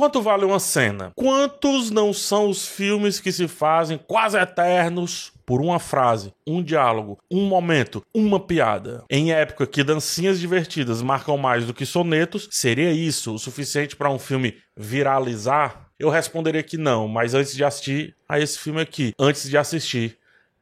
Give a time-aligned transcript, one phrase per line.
[0.00, 1.12] Quanto vale uma cena?
[1.14, 7.18] Quantos não são os filmes que se fazem quase eternos por uma frase, um diálogo,
[7.30, 9.04] um momento, uma piada?
[9.10, 14.08] Em época que dancinhas divertidas marcam mais do que sonetos, seria isso o suficiente para
[14.10, 15.90] um filme viralizar?
[15.98, 20.16] Eu responderia que não, mas antes de assistir a esse filme aqui, antes de assistir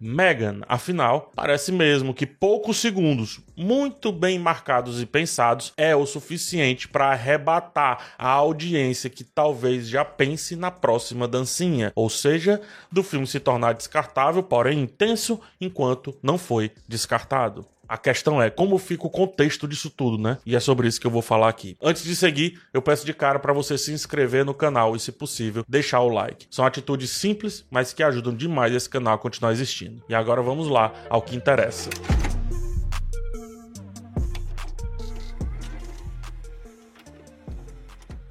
[0.00, 0.60] Megan.
[0.68, 7.06] Afinal, parece mesmo que poucos segundos, muito bem marcados e pensados, é o suficiente para
[7.06, 12.60] arrebatar a audiência que talvez já pense na próxima dancinha, ou seja,
[12.90, 17.66] do filme se tornar descartável, porém intenso, enquanto não foi descartado.
[17.94, 20.38] A questão é como fica o contexto disso tudo, né?
[20.44, 21.76] E é sobre isso que eu vou falar aqui.
[21.80, 25.12] Antes de seguir, eu peço de cara para você se inscrever no canal e, se
[25.12, 26.48] possível, deixar o like.
[26.50, 30.02] São atitudes simples, mas que ajudam demais esse canal a continuar existindo.
[30.08, 31.88] E agora vamos lá ao que interessa.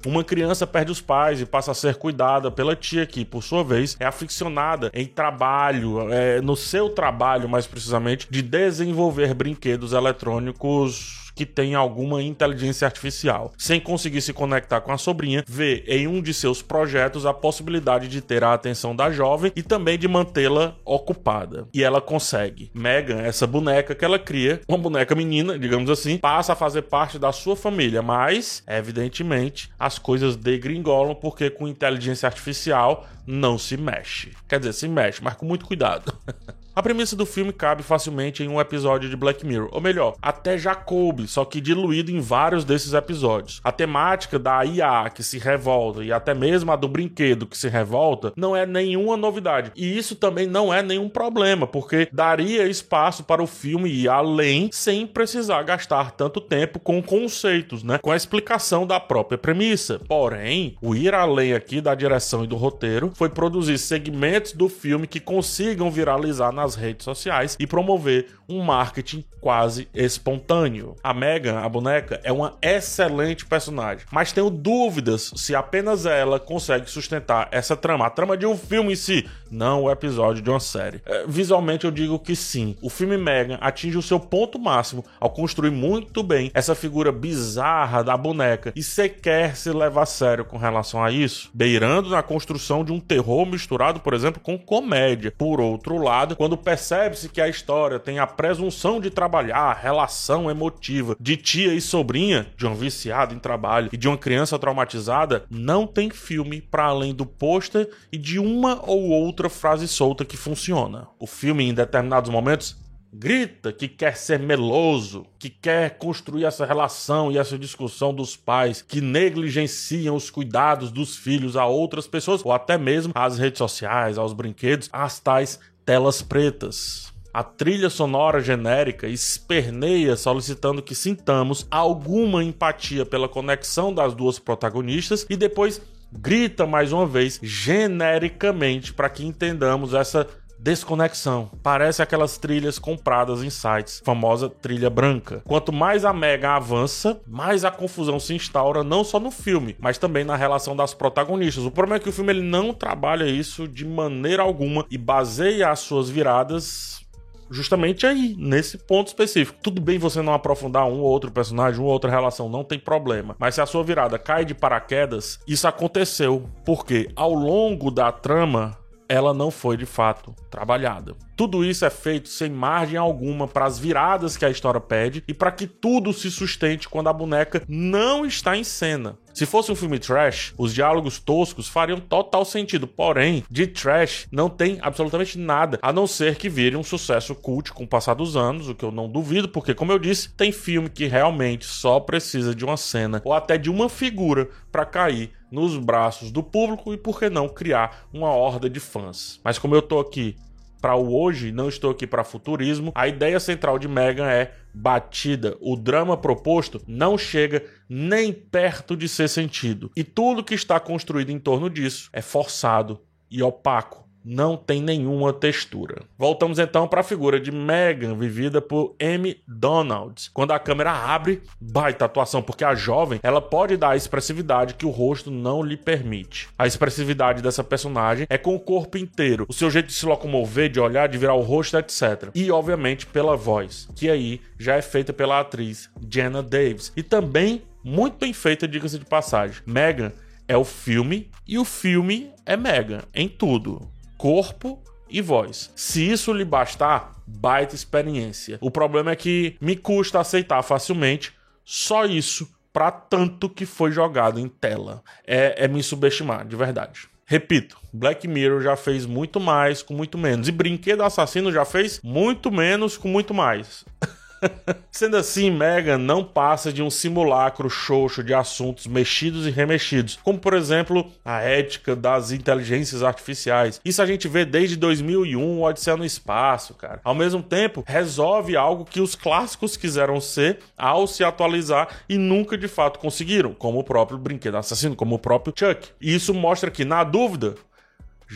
[0.04, 3.64] Uma criança perde os pais e passa a ser cuidada pela tia, que, por sua
[3.64, 11.23] vez, é aficionada em trabalho, é, no seu trabalho, mais precisamente, de desenvolver brinquedos eletrônicos
[11.34, 13.52] que tem alguma inteligência artificial.
[13.58, 18.08] Sem conseguir se conectar com a sobrinha, vê em um de seus projetos a possibilidade
[18.08, 21.66] de ter a atenção da jovem e também de mantê-la ocupada.
[21.72, 22.70] E ela consegue.
[22.74, 27.18] Megan, essa boneca que ela cria, uma boneca menina, digamos assim, passa a fazer parte
[27.18, 34.32] da sua família, mas, evidentemente, as coisas degringolam porque com inteligência artificial não se mexe.
[34.48, 36.12] Quer dizer, se mexe, mas com muito cuidado.
[36.76, 40.58] A premissa do filme cabe facilmente em um episódio de Black Mirror, ou melhor, até
[40.58, 43.60] já coube, só que diluído em vários desses episódios.
[43.62, 47.68] A temática da IA que se revolta e até mesmo a do brinquedo que se
[47.68, 49.70] revolta não é nenhuma novidade.
[49.76, 54.68] E isso também não é nenhum problema, porque daria espaço para o filme ir além
[54.72, 57.98] sem precisar gastar tanto tempo com conceitos, né?
[57.98, 60.00] Com a explicação da própria premissa.
[60.08, 65.06] Porém, o ir além aqui da direção e do roteiro foi produzir segmentos do filme
[65.06, 70.96] que consigam viralizar na nas redes sociais e promover um marketing quase espontâneo.
[71.02, 76.90] A Megan, a boneca, é uma excelente personagem, mas tenho dúvidas se apenas ela consegue
[76.90, 80.60] sustentar essa trama, a trama de um filme em si, não o episódio de uma
[80.60, 81.02] série.
[81.04, 82.74] É, visualmente eu digo que sim.
[82.80, 88.02] O filme Megan atinge o seu ponto máximo ao construir muito bem essa figura bizarra
[88.02, 92.82] da boneca e sequer se leva a sério com relação a isso, beirando na construção
[92.82, 95.34] de um terror misturado, por exemplo, com comédia.
[95.36, 100.50] Por outro lado, quando percebe-se que a história tem a presunção de trabalhar a relação
[100.50, 105.44] emotiva de tia e sobrinha, de um viciado em trabalho e de uma criança traumatizada,
[105.50, 110.36] não tem filme para além do pôster e de uma ou outra frase solta que
[110.36, 111.06] funciona.
[111.18, 112.76] O filme, em determinados momentos,
[113.16, 118.82] grita que quer ser meloso, que quer construir essa relação e essa discussão dos pais
[118.82, 124.18] que negligenciam os cuidados dos filhos a outras pessoas ou até mesmo às redes sociais,
[124.18, 127.12] aos brinquedos, às tais telas pretas.
[127.32, 135.24] A trilha sonora genérica esperneia solicitando que sintamos alguma empatia pela conexão das duas protagonistas
[135.30, 135.80] e depois
[136.12, 141.50] grita mais uma vez genericamente para que entendamos essa desconexão.
[141.62, 145.42] Parece aquelas trilhas compradas em sites, famosa trilha branca.
[145.44, 149.98] Quanto mais a Mega avança, mais a confusão se instaura não só no filme, mas
[149.98, 151.64] também na relação das protagonistas.
[151.64, 155.70] O problema é que o filme ele não trabalha isso de maneira alguma e baseia
[155.70, 157.04] as suas viradas
[157.50, 159.58] justamente aí, nesse ponto específico.
[159.62, 162.78] Tudo bem você não aprofundar um ou outro personagem, uma ou outra relação, não tem
[162.78, 163.36] problema.
[163.38, 166.48] Mas se a sua virada cai de paraquedas, isso aconteceu.
[166.64, 168.76] Porque ao longo da trama,
[169.08, 171.14] ela não foi de fato trabalhada.
[171.36, 175.34] Tudo isso é feito sem margem alguma para as viradas que a história pede e
[175.34, 179.18] para que tudo se sustente quando a boneca não está em cena.
[179.34, 182.86] Se fosse um filme trash, os diálogos toscos fariam total sentido.
[182.86, 187.72] Porém, de trash não tem absolutamente nada, a não ser que vire um sucesso cult
[187.72, 190.52] com o passar dos anos, o que eu não duvido, porque, como eu disse, tem
[190.52, 195.32] filme que realmente só precisa de uma cena ou até de uma figura para cair
[195.50, 199.40] nos braços do público e, por que não, criar uma horda de fãs.
[199.42, 200.36] Mas como eu tô aqui
[200.84, 202.92] para o hoje, não estou aqui para futurismo.
[202.94, 205.56] A ideia central de Megan é batida.
[205.58, 209.90] O drama proposto não chega nem perto de ser sentido.
[209.96, 213.00] E tudo que está construído em torno disso é forçado
[213.30, 216.02] e opaco não tem nenhuma textura.
[216.16, 220.30] Voltamos então para a figura de Megan, vivida por Amy Donald.
[220.32, 224.86] Quando a câmera abre, baita atuação, porque a jovem ela pode dar a expressividade que
[224.86, 226.48] o rosto não lhe permite.
[226.58, 230.70] A expressividade dessa personagem é com o corpo inteiro, o seu jeito de se locomover,
[230.70, 232.30] de olhar, de virar o rosto, etc.
[232.34, 236.92] E obviamente pela voz, que aí já é feita pela atriz Jenna Davis.
[236.96, 239.62] E também muito bem feita, diga-se de passagem.
[239.66, 240.12] Megan
[240.48, 243.90] é o filme e o filme é Megan em tudo:
[244.24, 245.70] corpo e voz.
[245.76, 248.56] Se isso lhe bastar, baita experiência.
[248.58, 251.30] O problema é que me custa aceitar facilmente
[251.62, 255.02] só isso para tanto que foi jogado em tela.
[255.26, 257.06] É, é me subestimar, de verdade.
[257.26, 260.48] Repito, Black Mirror já fez muito mais com muito menos.
[260.48, 263.84] E Brinquedo Assassino já fez muito menos com muito mais.
[264.90, 270.38] Sendo assim, Megan não passa de um simulacro xoxo de assuntos mexidos e remexidos, como
[270.38, 273.80] por exemplo a ética das inteligências artificiais.
[273.84, 277.00] Isso a gente vê desde 2001, Odisseia no Espaço, cara.
[277.04, 282.56] Ao mesmo tempo, resolve algo que os clássicos quiseram ser ao se atualizar e nunca
[282.56, 285.88] de fato conseguiram, como o próprio Brinquedo Assassino, como o próprio Chuck.
[286.00, 287.54] E isso mostra que, na dúvida,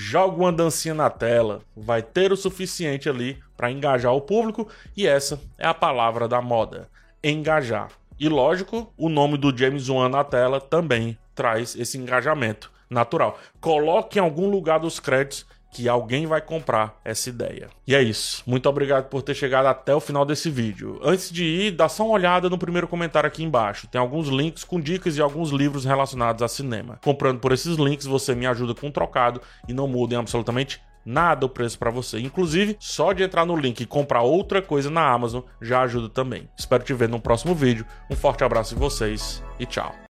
[0.00, 5.04] joga uma dancinha na tela, vai ter o suficiente ali para engajar o público e
[5.08, 6.88] essa é a palavra da moda:
[7.22, 7.90] engajar.
[8.16, 13.40] E lógico, o nome do James Wan na tela também traz esse engajamento natural.
[13.60, 17.68] Coloque em algum lugar dos créditos que alguém vai comprar essa ideia.
[17.86, 18.42] E é isso.
[18.46, 20.98] Muito obrigado por ter chegado até o final desse vídeo.
[21.02, 23.86] Antes de ir, dá só uma olhada no primeiro comentário aqui embaixo.
[23.86, 26.98] Tem alguns links com dicas e alguns livros relacionados a cinema.
[27.02, 30.80] Comprando por esses links, você me ajuda com um trocado e não muda em absolutamente
[31.04, 32.18] nada o preço para você.
[32.20, 36.48] Inclusive, só de entrar no link e comprar outra coisa na Amazon já ajuda também.
[36.56, 37.86] Espero te ver no próximo vídeo.
[38.10, 39.98] Um forte abraço de vocês e tchau.